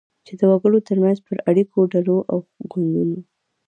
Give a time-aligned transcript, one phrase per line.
[0.25, 2.37] چی د وګړو ترمنځ پر اړیکو، ډلو او
[2.71, 3.17] ګوندونو